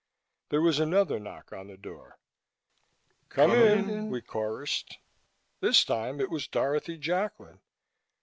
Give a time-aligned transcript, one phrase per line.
[0.49, 2.17] There was another knock on the door.
[3.29, 4.97] "Come in!" we chorused.
[5.59, 7.59] This time it was Dorothy Jacklin.